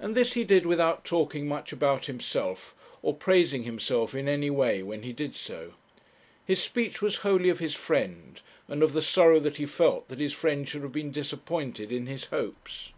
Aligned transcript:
And 0.00 0.16
this 0.16 0.32
he 0.32 0.42
did 0.42 0.66
without 0.66 1.04
talking 1.04 1.46
much 1.46 1.72
about 1.72 2.06
himself, 2.06 2.74
or 3.00 3.14
praising 3.14 3.62
himself 3.62 4.12
in 4.12 4.28
any 4.28 4.50
way 4.50 4.82
when 4.82 5.02
he 5.04 5.12
did 5.12 5.36
so. 5.36 5.74
His 6.44 6.60
speech 6.60 7.00
was 7.00 7.18
wholly 7.18 7.48
of 7.48 7.60
his 7.60 7.76
friend, 7.76 8.40
and 8.66 8.82
of 8.82 8.92
the 8.92 9.00
sorrow 9.02 9.38
that 9.38 9.58
he 9.58 9.64
felt 9.66 10.08
that 10.08 10.18
his 10.18 10.32
friend 10.32 10.66
should 10.68 10.82
have 10.82 10.90
been 10.90 11.12
disappointed 11.12 11.92
in 11.92 12.06
his 12.06 12.24
hopes. 12.24 12.90